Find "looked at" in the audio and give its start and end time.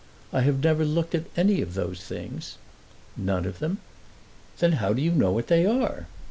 0.83-1.25